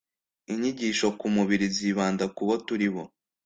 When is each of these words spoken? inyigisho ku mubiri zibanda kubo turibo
inyigisho 0.51 1.07
ku 1.19 1.25
mubiri 1.35 1.65
zibanda 1.75 2.25
kubo 2.35 2.53
turibo 2.65 3.03